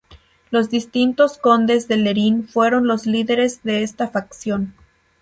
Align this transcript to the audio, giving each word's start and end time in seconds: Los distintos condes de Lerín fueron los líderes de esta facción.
Los 0.49 0.71
distintos 0.71 1.37
condes 1.37 1.87
de 1.87 1.95
Lerín 1.97 2.47
fueron 2.47 2.87
los 2.87 3.05
líderes 3.05 3.61
de 3.61 3.83
esta 3.83 4.07
facción. 4.07 4.73